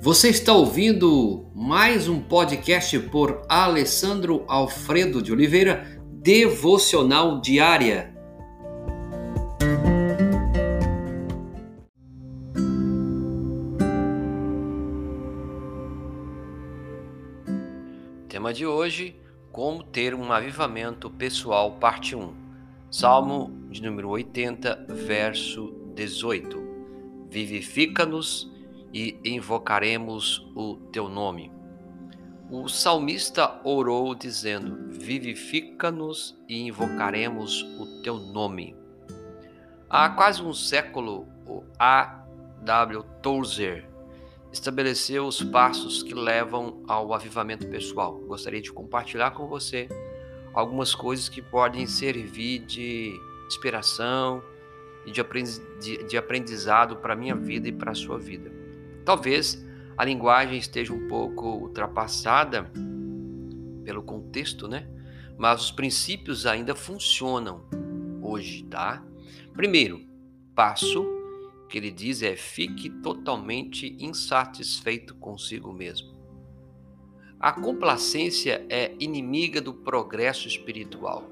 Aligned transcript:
Você 0.00 0.28
está 0.28 0.52
ouvindo 0.52 1.50
mais 1.52 2.08
um 2.08 2.20
podcast 2.20 2.96
por 3.10 3.42
Alessandro 3.48 4.44
Alfredo 4.46 5.20
de 5.20 5.32
Oliveira, 5.32 6.00
Devocional 6.22 7.40
Diária. 7.40 8.14
Tema 18.28 18.54
de 18.54 18.64
hoje: 18.64 19.16
Como 19.50 19.82
ter 19.82 20.14
um 20.14 20.30
avivamento 20.30 21.10
pessoal, 21.10 21.72
parte 21.72 22.14
1. 22.14 22.32
Salmo 22.88 23.66
de 23.68 23.82
número 23.82 24.10
80, 24.10 24.86
verso 24.88 25.74
18. 25.96 26.56
Vivifica-nos 27.28 28.57
e 28.92 29.18
invocaremos 29.24 30.46
o 30.54 30.76
teu 30.92 31.08
nome. 31.08 31.52
O 32.50 32.66
salmista 32.68 33.60
orou 33.62 34.14
dizendo: 34.14 34.90
Vivifica-nos 34.90 36.38
e 36.48 36.66
invocaremos 36.66 37.62
o 37.78 38.02
teu 38.02 38.16
nome. 38.18 38.74
Há 39.90 40.08
quase 40.10 40.42
um 40.42 40.52
século, 40.52 41.26
o 41.46 41.62
A. 41.78 42.24
W. 42.62 43.02
Tozer 43.22 43.88
estabeleceu 44.52 45.26
os 45.26 45.42
passos 45.42 46.02
que 46.02 46.14
levam 46.14 46.82
ao 46.88 47.14
avivamento 47.14 47.66
pessoal. 47.68 48.18
Gostaria 48.26 48.60
de 48.60 48.72
compartilhar 48.72 49.30
com 49.30 49.46
você 49.46 49.88
algumas 50.52 50.94
coisas 50.94 51.28
que 51.28 51.40
podem 51.40 51.86
servir 51.86 52.60
de 52.60 53.14
inspiração 53.46 54.42
e 55.06 55.12
de 55.12 56.16
aprendizado 56.16 56.96
para 56.96 57.12
a 57.12 57.16
minha 57.16 57.36
vida 57.36 57.68
e 57.68 57.72
para 57.72 57.92
a 57.92 57.94
sua 57.94 58.18
vida. 58.18 58.57
Talvez 59.08 59.66
a 59.96 60.04
linguagem 60.04 60.58
esteja 60.58 60.92
um 60.92 61.08
pouco 61.08 61.46
ultrapassada 61.46 62.70
pelo 63.82 64.02
contexto, 64.02 64.68
né? 64.68 64.86
Mas 65.38 65.62
os 65.62 65.70
princípios 65.70 66.44
ainda 66.44 66.74
funcionam 66.74 67.62
hoje, 68.20 68.64
tá? 68.64 69.02
Primeiro 69.54 70.06
passo 70.54 71.06
que 71.70 71.78
ele 71.78 71.90
diz 71.90 72.22
é 72.22 72.36
fique 72.36 72.90
totalmente 73.00 73.96
insatisfeito 73.98 75.14
consigo 75.14 75.72
mesmo. 75.72 76.14
A 77.40 77.50
complacência 77.50 78.66
é 78.68 78.94
inimiga 79.00 79.62
do 79.62 79.72
progresso 79.72 80.46
espiritual. 80.46 81.24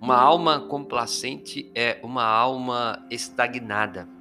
Uma 0.00 0.16
alma 0.16 0.60
complacente 0.60 1.70
é 1.74 2.00
uma 2.02 2.24
alma 2.24 3.06
estagnada. 3.10 4.15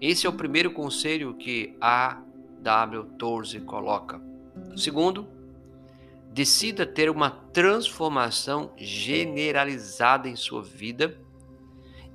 Esse 0.00 0.26
é 0.26 0.30
o 0.30 0.32
primeiro 0.32 0.70
conselho 0.70 1.34
que 1.34 1.76
A. 1.80 2.22
W. 2.60 3.04
Torze 3.18 3.60
coloca. 3.60 4.20
Segundo, 4.76 5.26
decida 6.32 6.86
ter 6.86 7.10
uma 7.10 7.30
transformação 7.30 8.72
generalizada 8.76 10.28
em 10.28 10.36
sua 10.36 10.62
vida 10.62 11.18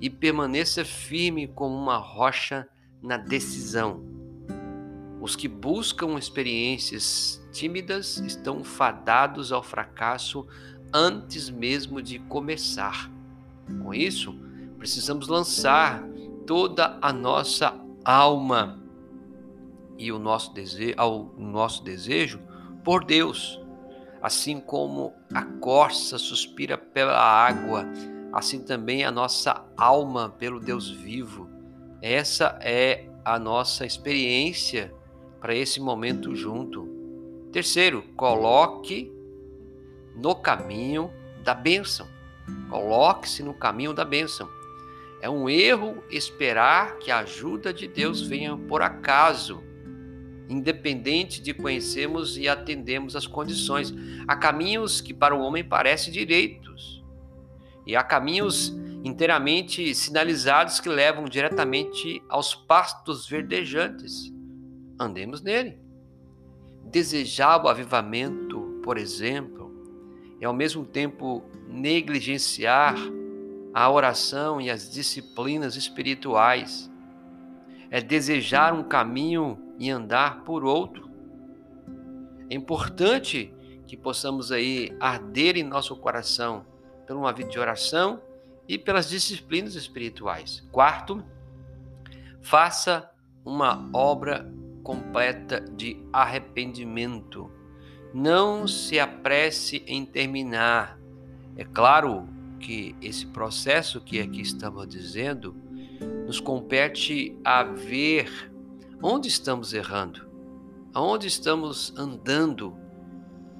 e 0.00 0.08
permaneça 0.08 0.84
firme 0.84 1.46
como 1.46 1.76
uma 1.76 1.96
rocha 1.96 2.66
na 3.02 3.16
decisão. 3.16 4.02
Os 5.20 5.36
que 5.36 5.48
buscam 5.48 6.18
experiências 6.18 7.42
tímidas 7.52 8.18
estão 8.18 8.64
fadados 8.64 9.52
ao 9.52 9.62
fracasso 9.62 10.46
antes 10.92 11.50
mesmo 11.50 12.00
de 12.00 12.18
começar. 12.18 13.10
Com 13.82 13.92
isso, 13.94 14.38
precisamos 14.78 15.28
lançar 15.28 16.02
toda 16.46 16.98
a 17.00 17.12
nossa 17.12 17.74
alma 18.04 18.82
e 19.98 20.12
o 20.12 20.18
nosso 20.18 20.52
desejo, 20.52 20.94
ao 20.96 21.34
nosso 21.38 21.82
desejo 21.82 22.40
por 22.82 23.04
Deus. 23.04 23.60
Assim 24.22 24.58
como 24.58 25.12
a 25.34 25.44
corça 25.44 26.18
suspira 26.18 26.78
pela 26.78 27.18
água, 27.18 27.86
assim 28.32 28.62
também 28.64 29.04
a 29.04 29.10
nossa 29.10 29.64
alma 29.76 30.30
pelo 30.30 30.58
Deus 30.58 30.90
vivo. 30.90 31.48
Essa 32.00 32.58
é 32.62 33.08
a 33.24 33.38
nossa 33.38 33.86
experiência 33.86 34.92
para 35.40 35.54
esse 35.54 35.80
momento 35.80 36.34
junto. 36.34 36.88
Terceiro, 37.52 38.02
coloque 38.16 39.12
no 40.16 40.34
caminho 40.34 41.10
da 41.42 41.54
bênção. 41.54 42.06
Coloque-se 42.68 43.42
no 43.42 43.54
caminho 43.54 43.92
da 43.92 44.04
bênção. 44.04 44.48
É 45.24 45.30
um 45.30 45.48
erro 45.48 46.04
esperar 46.10 46.98
que 46.98 47.10
a 47.10 47.20
ajuda 47.20 47.72
de 47.72 47.88
Deus 47.88 48.20
venha 48.20 48.54
por 48.58 48.82
acaso, 48.82 49.64
independente 50.50 51.40
de 51.40 51.54
conhecermos 51.54 52.36
e 52.36 52.46
atendemos 52.46 53.16
as 53.16 53.26
condições. 53.26 53.90
Há 54.28 54.36
caminhos 54.36 55.00
que 55.00 55.14
para 55.14 55.34
o 55.34 55.40
homem 55.40 55.64
parecem 55.64 56.12
direitos, 56.12 57.02
e 57.86 57.96
há 57.96 58.02
caminhos 58.02 58.76
inteiramente 59.02 59.94
sinalizados 59.94 60.78
que 60.78 60.90
levam 60.90 61.24
diretamente 61.24 62.22
aos 62.28 62.54
pastos 62.54 63.26
verdejantes. 63.26 64.30
Andemos 65.00 65.40
nele. 65.40 65.78
Desejar 66.84 67.64
o 67.64 67.68
avivamento, 67.68 68.78
por 68.82 68.98
exemplo, 68.98 69.72
e 70.38 70.44
ao 70.44 70.52
mesmo 70.52 70.84
tempo 70.84 71.42
negligenciar 71.66 72.96
a 73.74 73.90
oração 73.90 74.60
e 74.60 74.70
as 74.70 74.88
disciplinas 74.88 75.74
espirituais. 75.74 76.88
É 77.90 78.00
desejar 78.00 78.72
um 78.72 78.84
caminho 78.84 79.58
e 79.78 79.90
andar 79.90 80.44
por 80.44 80.64
outro. 80.64 81.10
É 82.48 82.54
importante 82.54 83.52
que 83.86 83.96
possamos 83.96 84.52
aí 84.52 84.96
arder 85.00 85.56
em 85.56 85.64
nosso 85.64 85.96
coração 85.96 86.64
por 87.06 87.16
uma 87.16 87.32
vida 87.32 87.50
de 87.50 87.58
oração 87.58 88.22
e 88.68 88.78
pelas 88.78 89.10
disciplinas 89.10 89.74
espirituais. 89.74 90.62
Quarto, 90.72 91.22
faça 92.40 93.10
uma 93.44 93.88
obra 93.92 94.50
completa 94.82 95.60
de 95.60 96.00
arrependimento. 96.12 97.50
Não 98.12 98.66
se 98.66 99.00
apresse 99.00 99.82
em 99.86 100.04
terminar. 100.04 100.98
É 101.56 101.64
claro, 101.64 102.28
que 102.64 102.96
esse 103.02 103.26
processo 103.26 104.00
que 104.00 104.18
aqui 104.18 104.40
estamos 104.40 104.88
dizendo 104.88 105.54
nos 106.26 106.40
compete 106.40 107.38
a 107.44 107.62
ver 107.62 108.50
onde 109.02 109.28
estamos 109.28 109.74
errando, 109.74 110.26
aonde 110.94 111.26
estamos 111.26 111.92
andando 111.94 112.74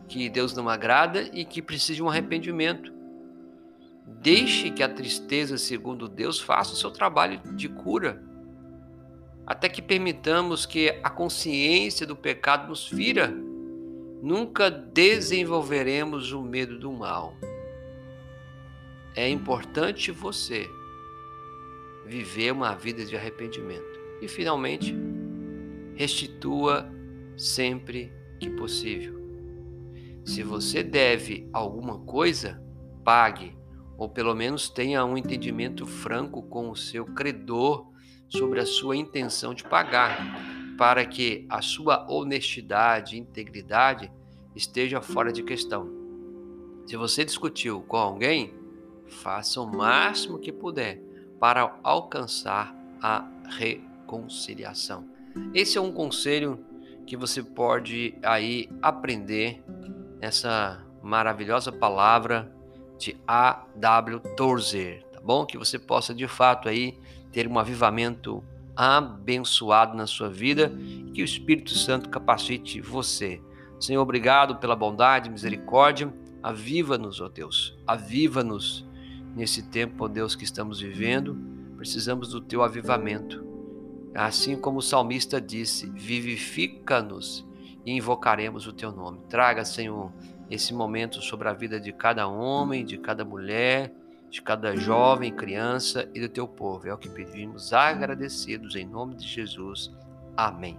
que 0.09 0.31
Deus 0.31 0.55
não 0.55 0.71
agrada 0.71 1.21
e 1.35 1.45
que 1.45 1.61
precisa 1.61 1.97
de 1.97 2.03
um 2.03 2.09
arrependimento. 2.09 2.95
Deixe 4.23 4.71
que 4.71 4.83
a 4.83 4.89
tristeza, 4.89 5.59
segundo 5.59 6.09
Deus, 6.09 6.41
faça 6.41 6.73
o 6.73 6.77
seu 6.77 6.91
trabalho 6.91 7.43
de 7.55 7.69
cura, 7.69 8.23
até 9.47 9.69
que 9.69 9.83
permitamos 9.83 10.65
que 10.65 10.89
a 11.03 11.11
consciência 11.11 12.07
do 12.07 12.17
pecado 12.17 12.69
nos 12.69 12.89
fira. 12.89 13.31
Nunca 14.23 14.71
desenvolveremos 14.71 16.33
o 16.33 16.41
medo 16.41 16.79
do 16.79 16.91
mal 16.91 17.35
é 19.15 19.29
importante 19.29 20.11
você 20.11 20.69
viver 22.07 22.53
uma 22.53 22.75
vida 22.75 23.05
de 23.05 23.17
arrependimento. 23.17 24.01
E 24.21 24.29
finalmente, 24.29 24.95
restitua 25.95 26.91
sempre 27.37 28.13
que 28.41 28.51
possível. 28.51 29.15
Se 30.25 30.43
você 30.43 30.83
deve 30.83 31.49
alguma 31.53 31.99
coisa, 32.01 32.63
pague, 33.05 33.57
ou 33.97 34.09
pelo 34.09 34.35
menos 34.35 34.69
tenha 34.69 35.05
um 35.05 35.17
entendimento 35.17 35.87
franco 35.87 36.43
com 36.43 36.71
o 36.71 36.77
seu 36.77 37.05
credor 37.05 37.87
sobre 38.29 38.59
a 38.59 38.67
sua 38.67 38.97
intenção 38.97 39.55
de 39.55 39.63
pagar, 39.63 40.19
para 40.77 41.05
que 41.07 41.47
a 41.49 41.63
sua 41.63 42.11
honestidade 42.11 43.15
e 43.15 43.21
integridade 43.21 44.11
esteja 44.57 45.01
fora 45.01 45.33
de 45.33 45.43
questão. 45.43 45.89
Se 46.87 46.97
você 46.97 47.25
discutiu 47.25 47.83
com 47.83 47.97
alguém, 47.97 48.55
faça 49.09 49.61
o 49.61 49.67
máximo 49.67 50.39
que 50.39 50.53
puder 50.53 51.01
para 51.39 51.79
alcançar 51.83 52.75
a 53.03 53.27
reconciliação. 53.59 55.07
Esse 55.53 55.79
é 55.79 55.81
um 55.81 55.93
conselho 55.93 56.65
que 57.07 57.17
você 57.17 57.43
pode 57.43 58.15
aí 58.23 58.69
aprender 58.81 59.63
nessa 60.21 60.83
maravilhosa 61.03 61.71
palavra 61.71 62.51
de 62.99 63.17
A.W. 63.27 64.21
Tozer, 64.37 65.05
tá 65.13 65.21
bom? 65.21 65.45
Que 65.45 65.59
você 65.59 65.79
possa 65.79 66.15
de 66.15 66.27
fato 66.27 66.69
aí 66.69 66.99
ter 67.31 67.47
um 67.47 67.59
avivamento 67.59 68.43
abençoado 68.77 69.97
na 69.97 70.07
sua 70.07 70.29
vida 70.29 70.73
e 71.07 71.11
que 71.13 71.23
o 71.23 71.25
Espírito 71.25 71.75
Santo 71.75 72.09
capacite 72.09 72.81
você. 72.81 73.41
Senhor, 73.79 74.01
obrigado 74.01 74.57
pela 74.57 74.75
bondade 74.75 75.29
misericórdia. 75.29 76.13
Aviva-nos, 76.43 77.21
ó 77.21 77.29
Deus. 77.29 77.77
Aviva-nos 77.87 78.87
nesse 79.35 79.63
tempo, 79.63 80.05
ó 80.05 80.09
Deus, 80.09 80.35
que 80.35 80.45
estamos 80.45 80.81
vivendo. 80.81 81.37
Precisamos 81.77 82.31
do 82.31 82.41
teu 82.41 82.63
avivamento. 82.63 83.45
Assim 84.15 84.57
como 84.57 84.79
o 84.79 84.83
salmista 84.83 85.41
disse: 85.41 85.91
vivifica-nos 85.91 87.47
e 87.85 87.93
invocaremos 87.93 88.67
o 88.67 88.73
teu 88.73 88.93
nome. 88.93 89.21
Traga, 89.29 89.65
Senhor, 89.65 90.13
esse 90.51 90.73
momento 90.73 91.21
sobre 91.21 91.49
a 91.49 91.53
vida 91.53 91.81
de 91.81 91.93
cada 91.93 92.27
homem, 92.27 92.85
de 92.85 92.97
cada 92.97 93.25
mulher, 93.25 93.93
de 94.31 94.41
cada 94.43 94.75
jovem, 94.75 95.33
criança 95.33 96.09
e 96.15 96.21
do 96.21 96.29
teu 96.29 96.47
povo. 96.47 96.89
É 96.89 96.95
o 96.95 96.99
que 96.99 97.09
pedimos 97.09 97.73
agradecidos 97.73 98.75
em 98.77 98.87
nome 98.87 99.17
de 99.17 99.27
Jesus. 99.27 99.93
Amém. 100.37 100.79